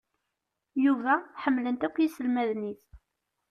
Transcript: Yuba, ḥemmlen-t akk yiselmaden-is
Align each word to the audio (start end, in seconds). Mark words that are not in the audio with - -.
Yuba, 0.83 1.15
ḥemmlen-t 1.41 1.85
akk 1.87 1.95
yiselmaden-is 1.99 2.83